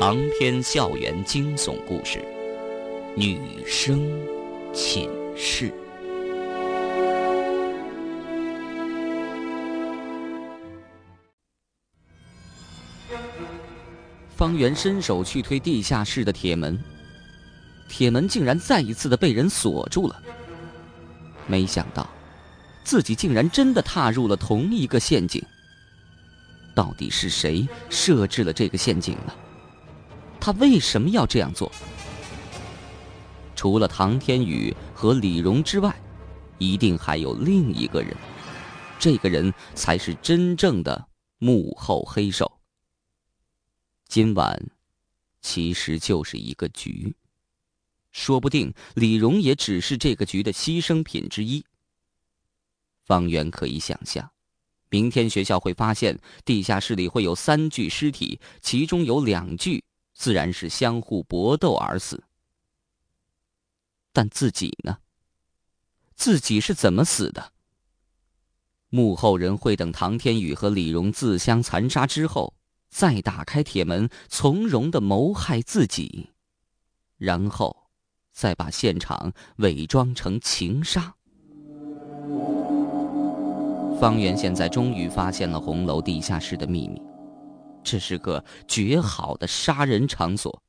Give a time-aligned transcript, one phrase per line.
[0.00, 2.20] 长篇校园惊悚故事，
[3.16, 4.08] 《女生
[4.72, 5.70] 寝室》。
[14.36, 16.78] 方圆伸手去推地下室的铁门，
[17.88, 20.22] 铁门竟然再一次的被人锁住了。
[21.48, 22.08] 没想到，
[22.84, 25.44] 自己竟然真的踏入了同一个陷阱。
[26.72, 29.32] 到底是谁设置了这个陷阱呢？
[30.40, 31.70] 他为什么要这样做？
[33.54, 36.00] 除了唐天宇和李荣之外，
[36.58, 38.16] 一定还有另一个人。
[39.00, 42.60] 这个人才是真正的幕后黑手。
[44.08, 44.70] 今晚，
[45.40, 47.14] 其实就是一个局。
[48.10, 51.64] 说不定李荣也只是这个局的牺牲品之一。
[53.04, 54.30] 方圆可以想象。
[54.90, 59.84] 明天学校会发现地下室里会有三具尸体，其中有两具
[60.18, 62.24] 自然是相互搏斗而死。
[64.12, 64.98] 但自己呢？
[66.16, 67.52] 自己是怎么死的？
[68.88, 72.52] 幕后人会等唐天宇和李荣自相残杀之后，
[72.90, 76.30] 再打开铁门，从容的谋害自己，
[77.16, 77.84] 然后
[78.32, 81.14] 再把现场伪装成情杀。
[84.00, 87.00] 方圆现在终于发现了红楼地下室的秘密，
[87.82, 90.62] 这是个绝好的杀人场所。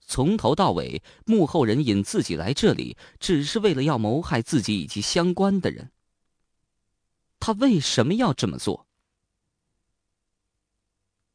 [0.00, 5.90] 从头到尾，幕后人引自己来这里，只是为了要谋害自己以及相关的人。
[7.40, 8.86] 他为什么要这么做？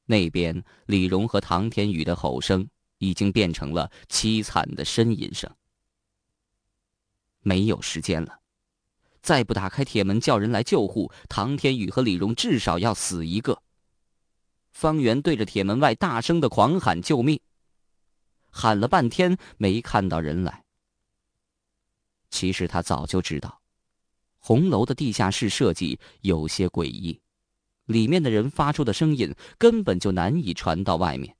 [0.05, 5.53] 那边李荣和唐天宇的吼声已经变成了凄惨的呻吟声。
[7.41, 8.39] 没有时间了。
[9.21, 13.61] 再不打开铁门叫人来救护，唐天宇和李荣至少要死一个。
[14.77, 17.39] 方圆对着铁门外大声的狂喊救命，
[18.51, 20.63] 喊了半天没看到人来。
[22.29, 23.59] 其实他早就知道，
[24.37, 27.19] 红楼的地下室设计有些诡异，
[27.87, 31.35] 里面的人发出的声音根本就难以传到外面。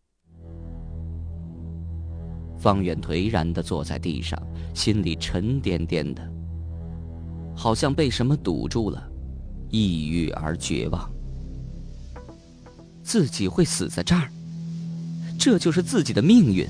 [2.58, 4.42] 方圆颓然的坐在地上，
[4.74, 6.28] 心里沉甸甸的。
[7.56, 9.08] 好像被什么堵住了，
[9.70, 11.17] 抑郁而绝望。
[13.08, 14.30] 自己会死在这儿，
[15.40, 16.68] 这就是自己的命运。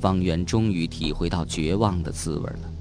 [0.00, 2.72] 方圆终于体会到绝望的滋味了。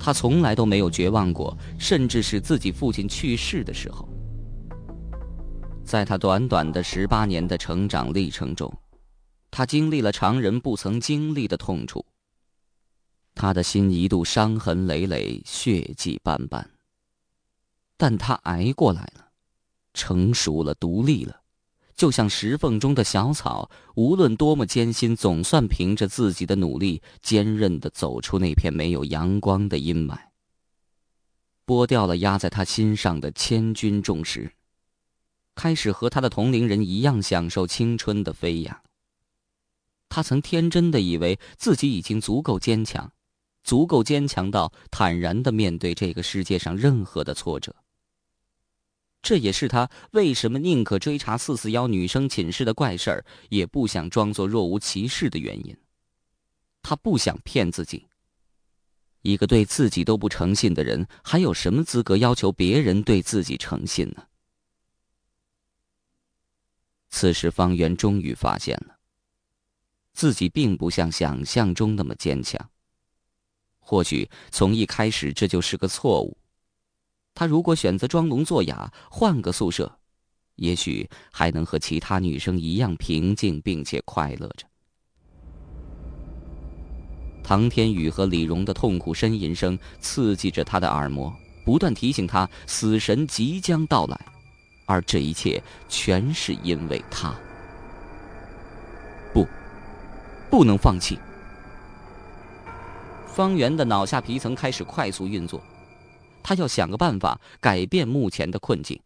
[0.00, 4.08] 他从来都没有绝望过，甚至是自己父亲去世的时候。
[5.84, 8.72] 在他短短的十八年的成长历程中，
[9.50, 12.02] 他经历了常人不曾经历的痛楚。
[13.34, 16.66] 他的心一度伤痕累累，血迹斑斑。
[17.98, 19.25] 但他挨过来了，
[19.96, 21.40] 成熟了，独立了，
[21.96, 30.16] 就像石缝中的小草，无论多么艰辛，总算凭着自己的努力，坚韧的走出那片没有阳光的阴霾。
[31.64, 34.52] 剥掉了压在他心上的千钧重石，
[35.54, 38.80] 开始和他的同龄人一样享受青春的飞扬。
[40.08, 43.10] 他曾天真的以为自己已经足够坚强。
[43.64, 47.74] 足够坚强到坦然的面对这个世界上任何的挫折。
[49.26, 55.76] 这也是他为什么宁可追查四四幺女生寝室的怪事儿，也不想装作若无其事的原因。
[56.80, 58.06] 他不想骗自己。
[59.22, 64.24] 一个对自己都不诚信的人，还有什么资格要求别人对自己诚信呢？
[67.10, 68.96] 此时，方圆终于发现了，
[70.12, 72.70] 自己并不像想象中那么坚强。
[73.80, 76.38] 或许从一开始这就是个错误。
[77.36, 79.98] 他如果选择装聋作哑，换个宿舍，
[80.54, 84.66] 也许还能和其他女生一样平静并且快乐着。
[87.44, 91.30] 唐天宇和李荣的痛苦呻吟声刺激着他的耳膜，
[91.62, 94.18] 不断提醒他死神即将到来，
[94.86, 97.34] 而这一切全是因为他。
[99.34, 99.46] 不，
[100.50, 101.18] 不能放弃。
[103.26, 105.62] 方圆的脑下皮层开始快速运作，
[106.46, 109.02] 他要想个办法改变目前的困境。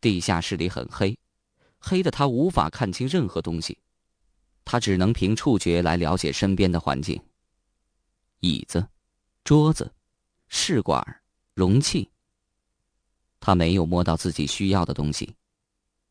[0.00, 1.16] 地下室里很黑，
[1.78, 3.78] 黑的他无法看清任何东西，
[4.64, 7.22] 他只能凭触觉来了解身边的环境。
[8.40, 8.88] 椅子、
[9.44, 9.94] 桌子、
[10.48, 11.22] 试管、
[11.54, 12.10] 容器。
[13.38, 15.36] 他没有摸到自己需要的东西，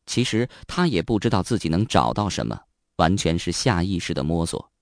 [0.06, 2.58] 其实他也不知道自己能找到什么，
[2.96, 4.72] 完全是下意识的摸索。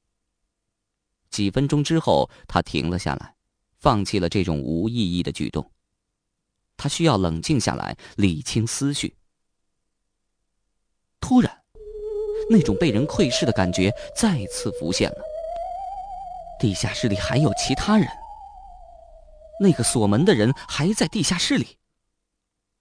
[1.29, 3.35] 几分钟之后，他停了下来，
[3.83, 5.69] 放弃了这种无意义的举动。
[6.77, 9.15] 他需要冷静下来，理清思绪。
[11.21, 11.63] 突然，
[12.49, 15.19] 那种被人窥视的感觉再次浮现了。
[16.61, 18.07] 地下室里还有其他人。
[19.61, 21.77] 那个锁门的人还在地下室里。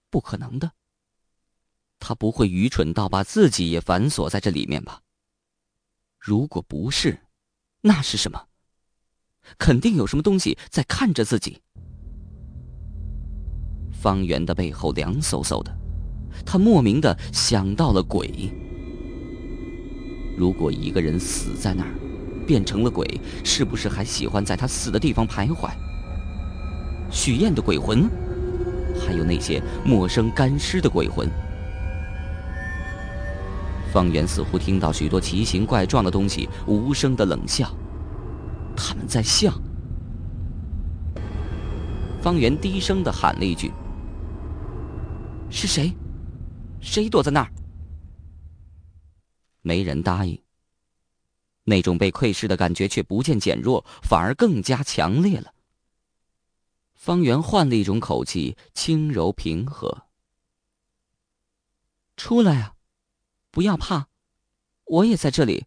[0.08, 0.72] 不可能的。
[1.98, 5.02] 他不会愚蠢到把自己也反锁在这里面吧？
[6.18, 7.26] 如果不是，
[7.80, 8.48] 那是什么？
[9.58, 11.58] 肯定有什么东西在看着自己。
[13.92, 15.72] 方圆的背后凉飕飕的，
[16.44, 18.52] 他莫名的想到了鬼。
[20.36, 21.94] 如果一个人死在那儿，
[22.46, 25.70] 变成了鬼，是不是还喜欢在他死的地方徘徊？
[27.10, 28.08] 许燕的鬼魂，
[28.98, 31.28] 还有那些陌生干尸的鬼魂。
[33.92, 37.70] 方圆似乎听到许多奇形怪状的东西无声的冷笑，
[38.76, 39.52] 他们在笑。
[42.20, 43.72] 方圆低声的喊了一句
[45.50, 45.92] ：“是谁？
[46.80, 47.52] 谁躲在那儿？”
[49.62, 50.40] 没人答应。
[51.64, 55.54] 那种被窥视的感觉却不见减弱，反而更加强烈了。
[56.94, 60.06] 方圆换了一种口气，轻柔平和
[62.16, 62.74] ：“出来啊！”
[63.52, 64.08] 不要怕，
[64.84, 65.66] 我也在这里。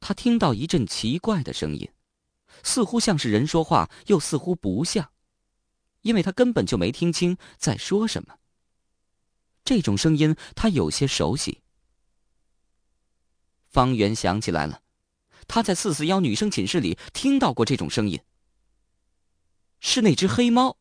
[0.00, 1.88] 他听到一阵奇怪的声音，
[2.62, 5.10] 似乎像是人说话，又似乎不像，
[6.00, 8.34] 因为他根本就没听清在说什么。
[9.62, 11.60] 这种声音他有些熟悉。
[13.68, 14.80] 方圆想起来了，
[15.46, 18.18] 他在四四幺女生寝室里听到过这种声音，
[19.78, 20.76] 是那只黑猫。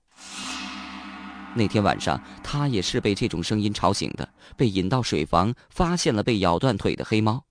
[1.56, 7.46] 那天晚上，他也是被这种声音吵醒的，被引到水房，发现了被咬断腿的黑猫。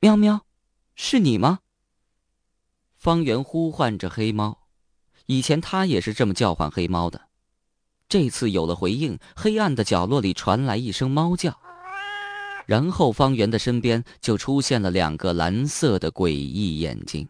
[0.00, 0.46] 喵喵，
[0.94, 1.58] 是你吗？
[2.96, 4.68] 方圆呼唤着黑猫，
[5.26, 7.22] 以前他也是这么叫唤黑猫的，
[8.08, 11.58] 这次有了回应，黑暗的角落里传来一声猫叫，
[12.64, 17.28] 然后方圆的身边就出现了两个蓝色的诡异眼睛，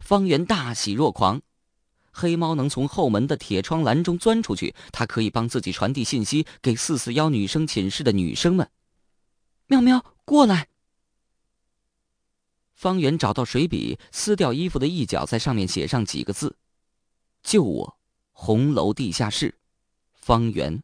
[0.00, 1.40] 方圆大喜若狂。
[2.10, 8.68] 黑猫能从后门的铁窗栏中钻出去，它可以帮自己传递信息给四四幺女生寝室的女生们。
[9.68, 10.66] 喵喵，过来！
[12.74, 16.56] 方圆找到水笔，撕掉衣服的一角，在上面写上几个字
[17.42, 17.98] ：“救我，
[18.32, 19.58] 红楼地下室，
[20.12, 20.82] 方圆。”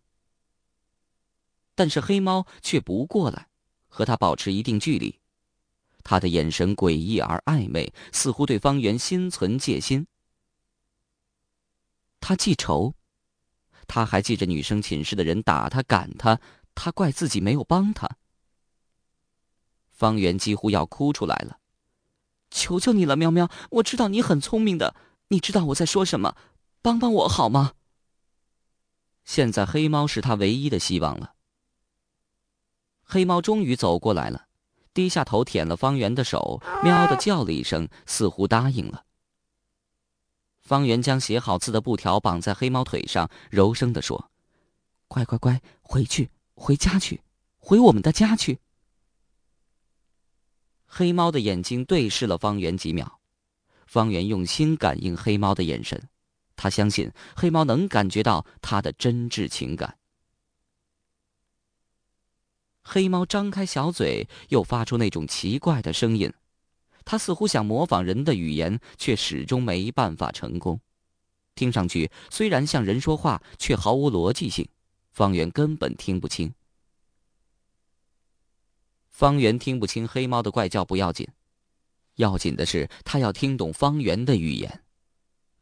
[1.74, 3.48] 但是黑猫却不过来，
[3.88, 5.18] 和他保持一定距离，
[6.04, 10.06] 他的眼神诡异而暧昧，似乎对方圆心存戒心。
[12.20, 12.94] 他记仇，
[13.86, 16.40] 他还记着女生寝室的人打他、赶他，
[16.74, 18.08] 他怪自己没有帮他。
[19.90, 21.59] 方圆几乎要哭出来了，
[22.50, 23.48] 求求你了，喵喵！
[23.70, 24.94] 我知道你很聪明的，
[25.28, 26.34] 你知道我在说什么，
[26.82, 27.72] 帮帮我好吗？
[29.24, 31.34] 现在黑猫是他唯一的希望了。
[33.04, 34.46] 黑猫终于走过来了，
[34.92, 39.04] 低下头舔了方圆的手，喵的叫了一声，似乎答应了。
[40.60, 44.30] 方圆将写好字的布条绑在黑猫腿上，柔声的说
[45.08, 47.22] ：“乖乖乖，回去，回家去，
[47.58, 48.60] 回我们的家去。”
[50.92, 53.20] 黑猫的眼睛对视了方圆几秒，
[53.86, 56.02] 方圆用心感应黑猫的眼神，
[56.56, 59.96] 他相信黑猫能感觉到他的真挚情感。
[62.82, 66.30] 黑猫张开小嘴，又发出那种奇怪的声音。
[67.04, 70.80] 他似乎想模仿人的语言，却始终没办法成功。
[71.54, 74.68] 听上去虽然像人说话，却毫无逻辑性。
[75.12, 76.52] 方圆根本听不清。
[79.20, 81.28] 方圆听不清黑猫的怪叫不要紧，
[82.14, 84.82] 要紧的是他要听懂方圆的语言。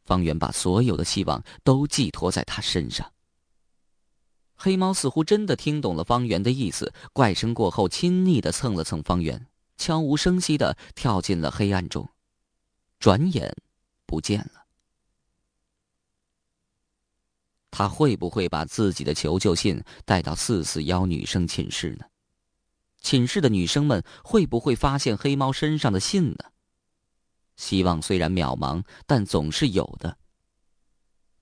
[0.05, 3.11] 方圆把所有的希望都寄托在他身上。
[4.55, 9.45] 黑猫似乎真的听懂了方圆的意思，怪声过后，亲昵的蹭了蹭方圆。
[9.75, 12.09] 悄无声息的跳进了黑暗中，
[12.97, 13.53] 转眼
[14.05, 14.63] 不见了。
[17.69, 22.05] 他会不会把自己的求救信带到四四幺女生寝室呢？
[23.01, 26.37] 寝室的女生们会不会发现黑猫身上的信呢？
[27.55, 30.17] 希望虽然渺茫，但总是有的。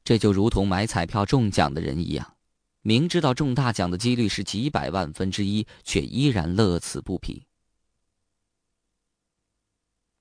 [0.03, 2.35] 这就如同买彩票中奖的人一样，
[2.81, 7.43] 明知道中大奖的几率是几百万分之一，却依然乐此不疲。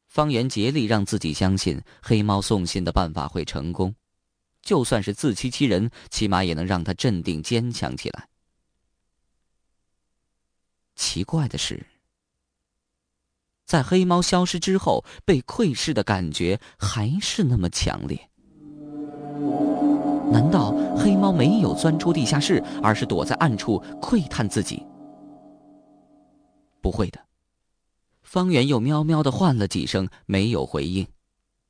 [0.09, 3.95] 方圆竭力让自己相信黑猫送信的办法会成功，
[4.63, 8.29] 就算是自欺欺人，起码也能让他镇定坚强起来。
[10.97, 11.87] 奇怪的是，
[13.67, 18.31] 在黑猫消失之后，被窥视的感觉还是那么强烈。
[20.33, 24.85] 难道黑猫没有钻出地下室，而是躲在暗处窥探自己？
[26.81, 27.21] 不会的。
[28.23, 31.07] 方圆又喵喵的唤了几声，没有回应。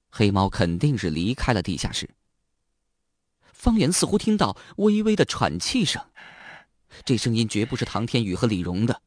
[0.09, 2.09] 黑猫肯定是离开了地下室。
[3.53, 6.03] 方圆似乎听到微微的喘气声，
[7.05, 9.01] 这声音绝不是唐天宇和李荣的。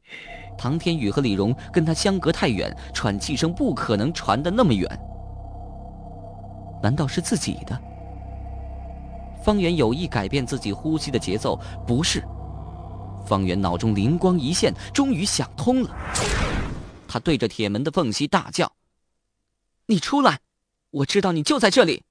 [0.58, 4.90] 唐天宇和李荣跟他相隔太远，喘气声不可能传得那么远。
[6.84, 7.82] 难道是自己的？
[9.44, 12.22] 方圆有意改变自己呼吸的节奏，不是。
[13.26, 15.96] 方圆脑中灵光一现，终于想通了。
[17.08, 18.72] 他对着铁门的缝隙大叫
[19.88, 20.40] ：“你出来！
[20.92, 22.04] 我知道你就在这里。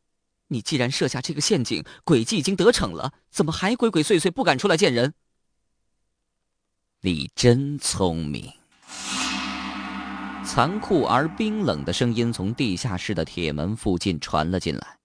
[0.49, 5.13] 你既然设下这个陷阱，诡计已经得逞了，怎么还鬼鬼祟祟不敢出来见人？”
[7.01, 8.53] 你真聪明。
[10.45, 14.99] 残酷而冰冷的声音从地下室的铁门附近传了进来。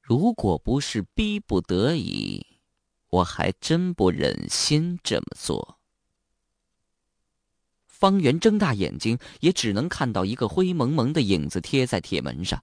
[0.00, 2.46] 如果不是逼不得已，
[3.08, 5.80] 我还真不忍心这么做。
[7.86, 12.62] 方圆睁大眼睛，也只能看到一个灰蒙蒙的影子贴在铁门上。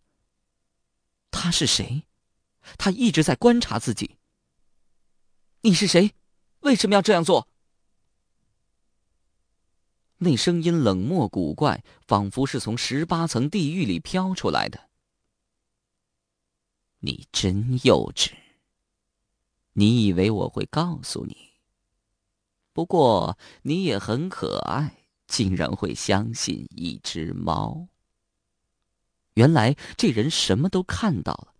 [1.31, 2.03] 他是谁？
[2.77, 4.15] 他一直在观察自己。
[5.61, 6.13] 你是谁？
[6.61, 7.49] 为什么要这样做？
[10.19, 14.89] 那声音冷漠古怪，仿佛是从十八层地狱里飘出来的。
[16.99, 18.31] 你真幼稚！
[19.73, 21.51] 你以为我会告诉你？
[22.73, 27.87] 不过你也很可爱，竟然会相信一只猫。
[29.35, 31.53] 原来这人什么都看到了。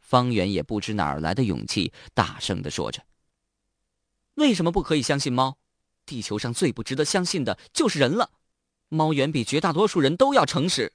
[0.00, 3.04] 方圆也不知哪儿来的勇气，大声的说着
[4.34, 5.58] ：“为什么不可以相信猫？
[6.06, 8.30] 地球上最不值得相信的就是人了。
[8.88, 10.92] 猫远比绝大多数人都要诚实。”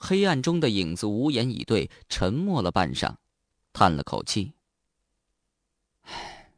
[0.00, 3.16] 黑暗中的影子无言以对，沉默了半晌，
[3.72, 4.52] 叹了口气
[6.02, 6.52] ：“唉，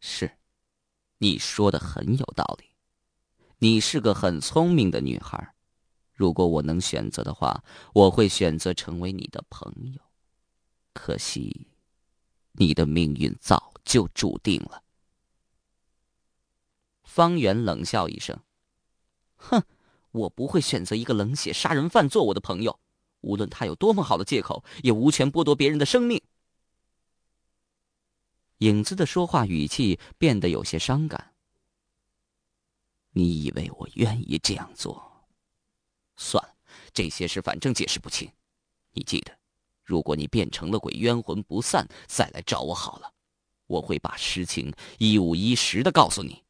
[0.00, 0.38] 是，
[1.18, 2.70] 你说的很有道理。
[3.58, 5.54] 你是个很聪明的女孩，
[6.12, 7.62] 如果我能选择的话，
[7.94, 10.02] 我会选择成为你的朋友。
[10.92, 11.68] 可惜，
[12.52, 14.82] 你的命运早就注定了。”
[17.14, 18.36] 方圆冷笑一声
[19.36, 19.62] ：“哼。”
[20.10, 22.78] 我不会选择一个冷血杀人犯做我的朋友，
[23.20, 26.22] 无论他有多么好的借口，也无权剥夺别人的生命。
[28.58, 31.34] 影子的说话语气变得有些伤感。
[33.10, 35.26] 你以为我愿意这样做？
[36.16, 36.54] 算了，
[36.92, 38.30] 这些事反正解释不清。
[38.92, 39.36] 你记得，
[39.82, 43.12] 如果你变成了鬼，冤魂不散，再来找我好了，
[43.66, 46.43] 我会把实情一五一十的告诉你。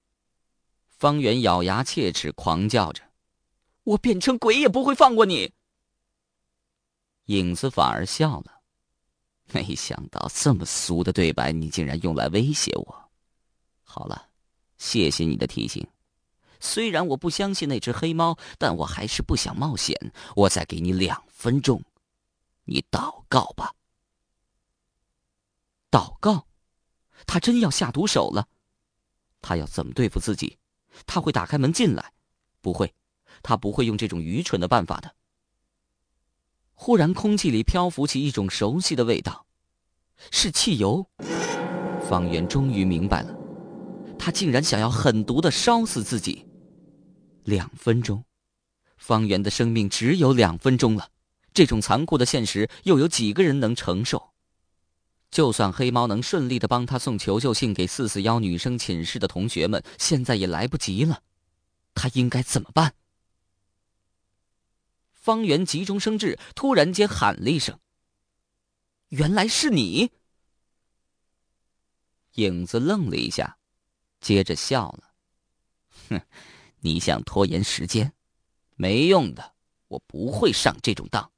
[1.05, 3.03] 方圆咬牙切齿，狂叫着。
[3.83, 5.53] 我变成鬼也不会放过你。
[7.27, 8.63] 影子反而笑了，
[9.53, 13.11] 没想到这么俗的对白，你竟然用来威胁我。
[13.83, 14.31] 好了，
[14.79, 15.87] 谢谢你的提醒。
[16.59, 19.95] 虽然我不相信那只黑猫，但我还是不想冒险。
[20.35, 21.83] 我再给你两分钟，
[22.65, 23.75] 你祷告吧。
[25.91, 26.47] 祷告？
[27.27, 28.49] 他真要下毒手了？
[29.43, 30.57] 他要怎么对付自己？
[31.07, 32.13] 他会打开门进来？
[32.61, 32.95] 不会。
[33.43, 35.15] 他不会用这种愚蠢的办法的。
[36.73, 39.45] 忽然，空气里漂浮起一种熟悉的味道，
[40.31, 41.07] 是汽油。
[42.09, 43.37] 方圆终于明白了，
[44.19, 46.47] 他竟然想要狠毒的烧死自己。
[47.45, 48.25] 两分钟，
[48.97, 51.09] 方圆的生命只有两分钟了。
[51.53, 54.34] 这种残酷的现实，又有几个人能承受？
[55.35, 61.25] 就算黑猫能顺利的帮他送求救信给四四幺女生寝室的同学们，现在也来不及了。
[61.93, 62.95] 他应该怎么办？
[65.11, 67.77] 方圆急中生智，突然间喊了一声
[69.11, 70.13] ：“原来是你！”
[72.35, 73.59] 影子愣了一下，
[74.21, 75.11] 接着笑了
[76.11, 76.21] ：“哼，
[76.79, 78.13] 你想拖延时间？
[78.77, 79.55] 没用的，
[79.89, 81.29] 我不会上这种当。”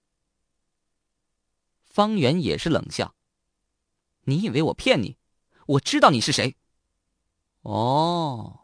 [1.88, 3.14] 方圆也是冷笑
[4.26, 5.16] ：“你以为我骗你？
[5.66, 6.54] 我知道你是谁。”
[7.62, 8.60] 哦，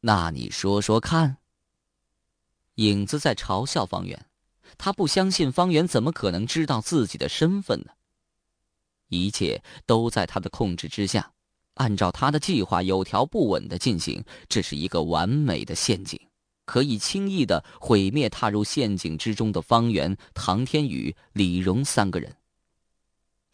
[0.00, 1.38] 那你说说看。
[2.76, 4.26] 影子在嘲笑方圆。
[4.76, 7.92] 他不相信方圆怎么可能知道自己的身份呢？
[9.08, 11.32] 一切都在他的控制之下，
[11.74, 14.24] 按照他的计划有条不紊的进行。
[14.48, 16.20] 这是一个完美的陷阱，
[16.64, 22.36] 可以轻易的毁灭踏入陷阱之中的方圆、唐天宇、李荣三个人。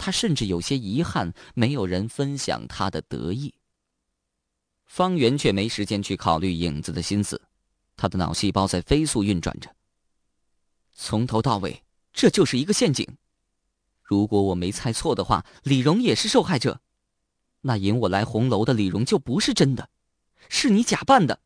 [0.03, 3.53] 他甚至有些遗憾，没有人分享他的得意。
[4.87, 7.39] 方圆却没时间去考虑影子的心思，
[7.99, 9.77] 他的脑细胞在飞速运转着。
[10.95, 11.83] 从头到尾，
[12.15, 13.07] 这就是一个陷阱。
[14.03, 16.81] 如果我没猜错的话，李荣也是受害者。
[17.61, 19.91] 那引我来红楼的李荣就不是真的，
[20.49, 21.41] 是你假扮的。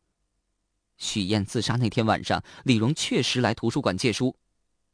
[0.96, 4.36] 许燕自杀那天晚上，李荣确实来图书馆借书。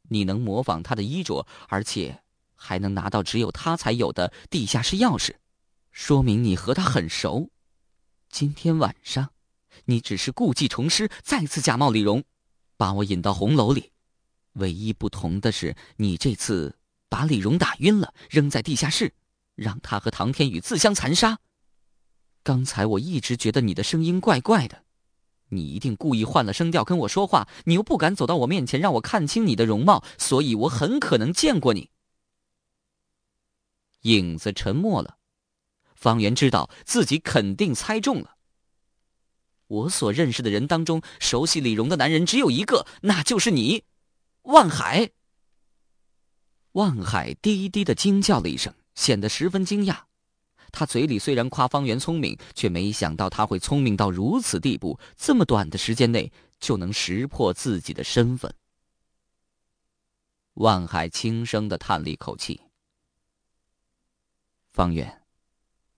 [0.09, 2.20] 你能模仿他的衣着，而且
[2.63, 5.33] 还能拿到只有他才有的地下室钥匙，
[5.89, 7.49] 说明你和他很熟。
[8.29, 9.31] 今天晚上，
[9.85, 12.23] 你只是故技重施，再次假冒李荣，
[12.77, 13.91] 把我引到红楼里。
[14.53, 16.77] 唯一不同的是，你这次
[17.09, 19.11] 把李荣打晕了，扔在地下室，
[19.55, 21.39] 让他和唐天宇自相残杀。
[22.43, 24.83] 刚才我一直觉得你的声音怪怪的。
[25.49, 31.89] 你一定故意换了声调跟我说话，你又不敢走到我面前让我看清你的容貌，所以我很可能见过你。
[34.01, 35.17] 影子沉默了，
[35.95, 38.35] 方圆知道自己肯定猜中了。
[39.67, 43.83] 我所认识的人当中，熟悉李荣的男人只有一个，那就是你，
[44.43, 45.11] 万海。
[46.73, 50.03] 万海低低的惊叫了一声，显得十分惊讶。
[50.73, 58.53] 他嘴里虽然夸方圆聪明，却没想到他会聪明到如此地步，这么短的时间内就能识破自己的身份。
[60.55, 62.61] 万海轻声的叹了一口气
[64.71, 65.23] ：“方圆，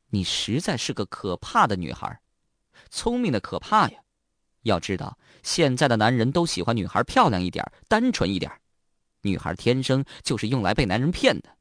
[0.09, 2.19] 你实在是个可怕的女孩，
[2.89, 3.99] 聪明的可怕呀！
[4.63, 8.51] 要知道，现在的男人都喜欢女孩漂亮一点、单纯一点，
[9.21, 11.57] 女孩天生就是用来被男人骗的。”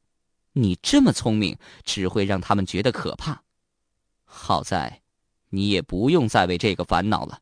[0.55, 3.43] 你这么聪明，只会让他们觉得可怕。
[4.23, 5.01] 好在，
[5.49, 7.41] 你也不用再为这个烦恼了。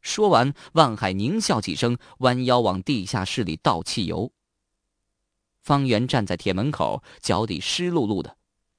[0.00, 4.32] 说完，万海狞笑几声，弯腰往地下室里倒汽油。
[5.68, 8.34] 方圆站在铁门口，脚底湿漉漉的，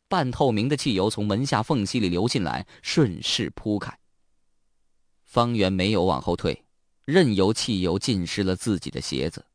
[0.07, 3.95] 半透明的汽油从门下缝隙里流进来，顺势铺开。
[5.23, 6.65] 方圆没有往后退，
[7.05, 9.45] 任由汽油浸湿了自己的鞋子。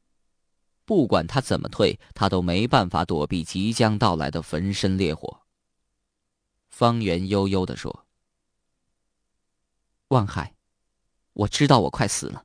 [0.85, 5.41] 不管他怎么退，他都没办法躲避即将到来的焚身烈火。
[6.69, 8.07] 方圆悠悠的说
[10.07, 10.55] ：“望海，
[11.33, 12.45] 我知道我快死了，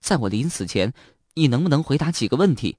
[0.00, 0.94] 在我临死前，
[1.34, 2.78] 你能不能回答几个问题？”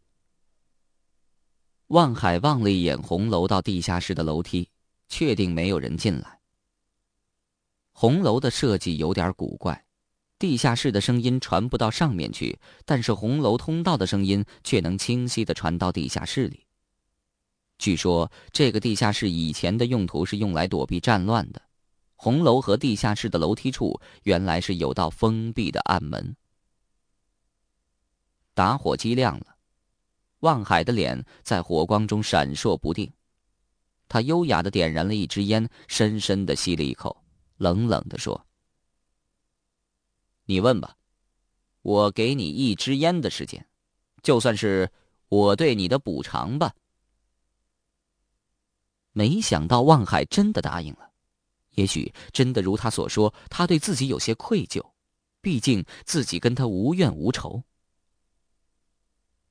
[1.89, 4.69] 望海望了一眼红楼到地下室的楼梯，
[5.07, 6.39] 确定没有人进来。
[7.91, 9.85] 红楼的设计有点古怪。
[10.37, 16.65] 地下室的声音传不到上面去，但是红楼通道的声音却能清晰的传到地下室里。
[17.77, 21.61] 据说这个地下室以前的用途是用来躲避战乱的，
[22.15, 26.35] 红楼和地下室的楼梯处原来是有道封闭的暗门。
[28.53, 29.55] 打火机亮了，
[30.39, 33.11] 望海的脸在火光中闪烁不定，
[34.07, 37.23] 他优雅的点燃了一支烟，深深的吸了一口，
[37.57, 38.45] 冷冷的说。
[40.45, 40.95] 你问吧，
[41.81, 43.67] 我给你一支烟的时间，
[44.23, 44.91] 就算是
[45.27, 46.73] 我对你的补偿吧。
[49.11, 51.11] 没想到望海真的答应了，
[51.71, 54.81] 也许真的如他所说，他对自己有些愧疚，
[55.41, 57.61] 毕竟自己跟他无怨无仇。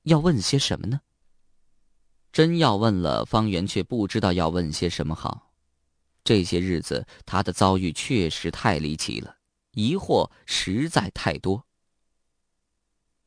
[0.08, 1.00] 要问些什么呢？
[2.32, 5.52] 真要问了，方圆却不知道要问些什么好。
[6.24, 9.36] 这些日子他的遭遇确实太离奇了。
[9.72, 11.64] 疑惑实在太多，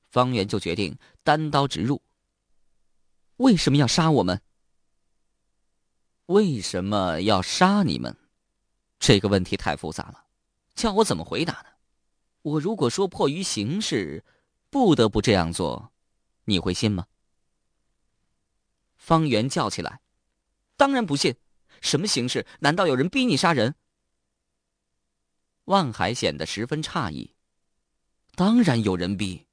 [0.09, 2.01] 方圆就决定单刀直入。
[3.37, 4.41] 为什么要杀我们？
[6.25, 8.17] 为什么要杀你们？
[8.99, 10.25] 这个问题太复杂了，
[10.75, 11.65] 叫我怎么回答呢？
[12.41, 14.23] 我如果说迫于形势，
[14.69, 15.90] 不得不这样做，
[16.51, 17.07] 你会信吗？
[18.95, 20.01] 方圆叫起来
[20.77, 21.35] ：“当然不信！
[21.81, 22.45] 什么形势？
[22.59, 23.73] 难道有人逼你杀人？”
[25.65, 27.35] 万海显得十分诧异，
[28.35, 29.47] 当然有人逼，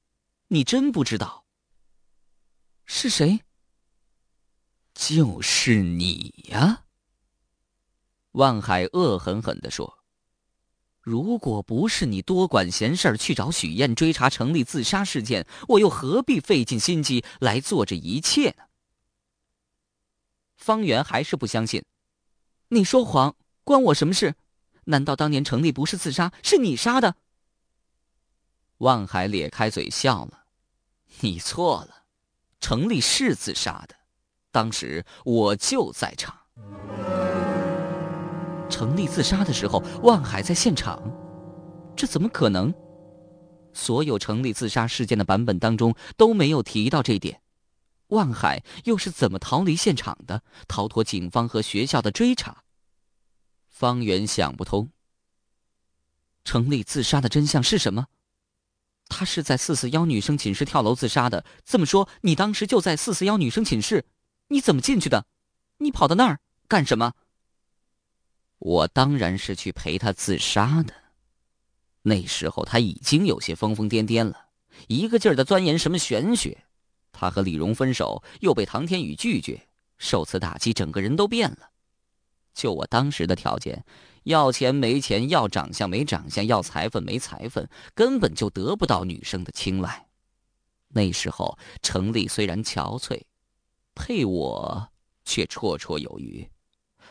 [0.49, 1.45] 你真不知道。
[2.85, 3.39] 是谁？
[4.93, 6.85] 就是你呀！
[8.33, 9.98] 万海恶狠狠的说
[11.09, 18.65] ：“如果不是你多管闲事儿去找许燕追查程立自杀事件，我又何必费尽心机来做这一切呢？”
[20.55, 21.83] 方圆还是不相信，
[22.67, 24.35] 你说谎，关我什么事？
[24.83, 27.15] 难道当年程立不是自杀，是你杀的？
[28.77, 30.43] 望海咧开嘴笑了
[31.21, 32.03] ：“你错了，
[32.59, 33.95] 程立是自杀的，
[34.51, 36.37] 当时我就在场。
[38.69, 41.01] 程立自杀的时候，望海在现场，
[41.95, 42.73] 这怎么可能？
[43.73, 47.41] 所有程立自杀事件的版本当中都没有提到这一点。
[48.07, 52.63] 望海又是怎么逃离现场的，逃脱警方和学校的追查？”
[53.69, 54.89] 方圆想不通。
[56.43, 58.07] 程立自杀的真相是什么？
[59.07, 61.45] 他是在四四幺女生寝室跳楼自杀的。
[61.63, 64.05] 这么说，你当时就在四四幺女生寝室？
[64.47, 65.25] 你怎么进去的？
[65.77, 67.13] 你跑到那儿干什么？
[68.59, 70.93] 我当然是去陪他自杀的。
[72.01, 74.47] 那时候他已经有些疯疯癫癫了，
[74.87, 76.65] 一个劲儿的钻研什么玄学。
[77.11, 79.67] 他和李荣分手，又被唐天宇拒绝，
[79.97, 81.71] 受此打击，整个人都变了。
[82.53, 83.83] 就我当时的条件，
[84.23, 90.07] 要钱没钱，要长相没长相，要财分没财分，根本就得不到女生的青睐。
[90.89, 93.21] 那时候程丽虽然憔悴，
[93.93, 94.89] 配我
[95.25, 96.49] 却绰绰有余。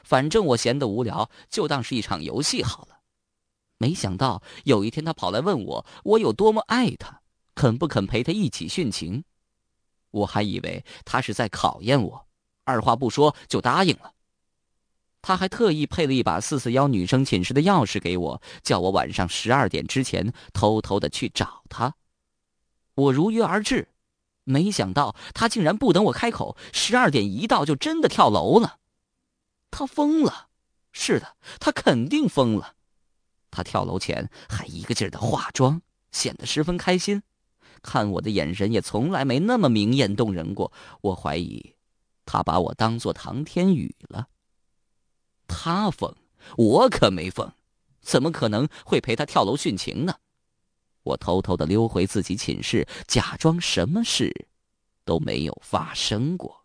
[0.08, 3.00] 反正我闲得无聊，就当是一场游戏好了。
[3.76, 7.20] 没想到有一天，他跑来问我，我有多么爱他，
[7.54, 9.22] 肯不肯陪他一起殉情。
[10.10, 12.26] 我还以为他是在考验我，
[12.64, 14.14] 二话不说就答应了。
[15.20, 21.94] 他还特意配了一把四四幺女生寝室的钥匙给我，叫我晚上十二点之前偷偷的去找他。
[22.94, 23.88] 我如约而至，
[24.44, 28.78] 没想到他竟然不等我开口，十二点一到就真的跳楼了。
[29.70, 30.48] 他疯了，
[30.92, 32.74] 是的，他肯定疯了。
[33.50, 35.80] 他跳楼前还一个劲儿的化妆，
[36.12, 37.22] 显得十分开心，
[37.82, 40.72] 看我的眼神也从来没那么明艳动人过。
[41.00, 41.74] 我怀疑，
[42.26, 44.28] 他把我当做唐天宇了。
[45.46, 46.14] 他疯，
[46.56, 47.50] 我可没疯，
[48.02, 50.16] 怎么可能会陪他跳楼殉情呢？
[51.04, 54.48] 我偷偷的溜回自己寝室，假装什么事
[55.06, 56.57] 都没有发生过。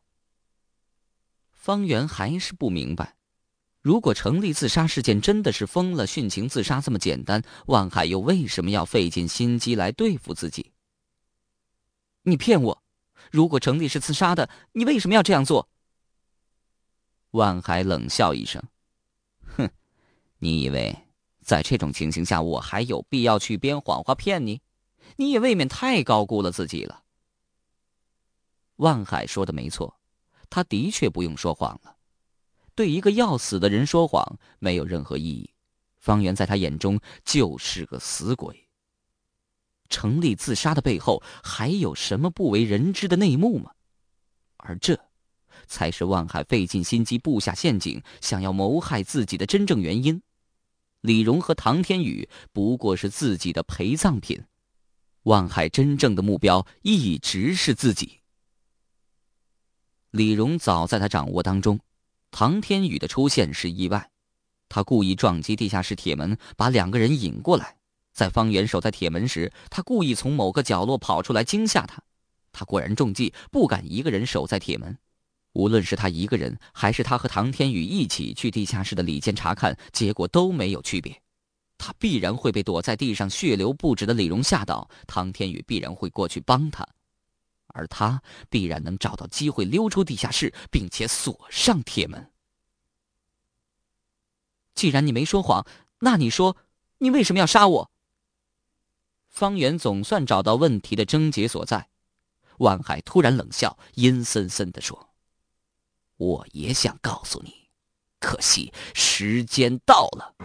[1.64, 3.16] 方圆还是不明白，
[3.82, 10.74] 如果成立自杀事件真的是疯了殉情自杀这么简单，万海又为什么要费尽心机来对付自己？
[12.24, 12.84] 你骗我！
[13.32, 15.70] 如果成立是自杀的，你为什么要这样做？
[17.32, 18.62] 万海冷笑一声
[19.56, 19.70] ：“哼，
[20.40, 20.94] 你以为
[21.40, 24.62] 在这种情形下，我还有必要去编谎话骗你？
[25.16, 27.04] 你也未免太高估了自己了。”
[28.76, 29.98] 万海说的没错。
[30.54, 31.96] 他的确不用说谎了，
[32.76, 35.50] 对一个要死的人说谎没有任何意义。
[35.98, 38.70] 方圆在他眼中就是个死鬼。
[39.90, 43.72] 程立自杀的背后还有什么不为人知的内幕吗？
[44.58, 45.00] 而这，
[45.66, 50.22] 才是万海费尽心机布下陷阱，想要谋害自己的真正原因。
[51.02, 54.44] 李荣和唐天宇不过是自己的陪葬品，
[55.24, 58.20] 万海真正的目标一直是自己。
[60.14, 61.80] 李荣早在他掌握当中，
[62.30, 64.12] 唐天宇的出现是意外，
[64.70, 67.76] 他故意撞击地下室铁门，把两个人引过来。
[68.14, 72.00] 在方圆守在铁门时，他故意从某个角落跑出来惊吓他。
[72.52, 74.96] 他果然中计，不敢一个人守在铁门。
[75.54, 81.20] 无论是他一个人，还是他和唐天宇一起去地下室的里间查看，结果都没有区别。
[81.80, 86.88] 他必然会被躲在地上血流不止的李荣吓到，唐天宇必然会过去帮他。
[87.74, 92.32] 而他必然能找到机会溜出地下室，并且锁上铁门。
[94.74, 95.68] 既然你没说谎，
[96.00, 96.56] 那你说，
[97.00, 97.92] 你为什么要杀我？
[99.30, 101.90] 方圆总算找到问题的症结所在。
[102.60, 105.10] 万海突然冷笑，阴森森的说
[106.18, 107.70] ：“我也想告诉你，
[108.20, 110.36] 可惜时间到了。”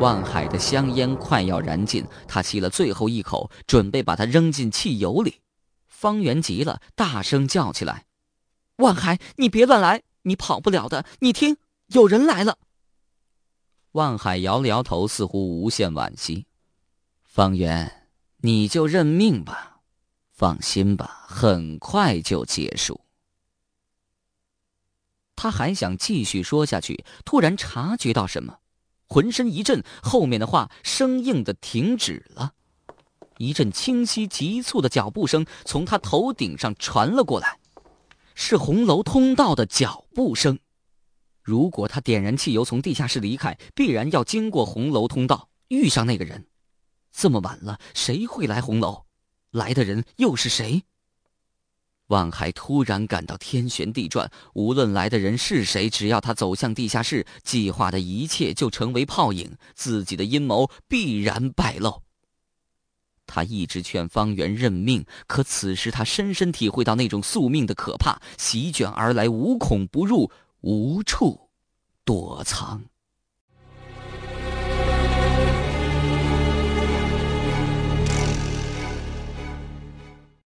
[0.00, 5.40] 万海的香烟快要燃尽，他吸了最后一口，准备把它扔进汽油里。
[5.98, 8.06] 方圆急了，大声叫起来
[8.78, 10.04] ：“万海，你别乱来！
[10.22, 11.04] 你跑不了的！
[11.18, 11.56] 你听，
[11.88, 12.56] 有人来了！”
[13.90, 16.46] 万海摇了摇头，似乎无限惋惜。
[17.24, 19.80] 方圆，你就认命吧，
[20.30, 23.00] 放心吧，很快就结束。
[25.34, 28.60] 他还想继续说下去，突然察觉到什么，
[29.08, 32.54] 浑身一震，后面的话生硬的停止了。
[33.38, 37.58] 一阵清晰急促的脚步声从他头顶上传了过来，
[38.34, 40.58] 是红楼通道的脚步声。
[41.42, 46.46] 如果他点燃汽油从地下室离开，必然要经过红楼通道，遇上那个人。
[47.10, 49.04] 这么晚了，谁会来红楼？
[49.52, 50.82] 来的人又是谁？
[52.08, 54.30] 万海突然感到天旋地转。
[54.54, 62.02] 无论来的人是谁，只要他走向地下室，计划的一切就成为泡影，自己的阴谋必然败露。
[63.28, 71.50] 他一直劝方圆认命，可此时他深深体会到那种宿命的可怕，席卷而来，无孔不入，无处
[72.04, 72.82] 躲藏。